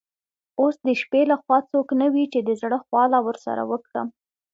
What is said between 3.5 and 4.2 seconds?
وکړم.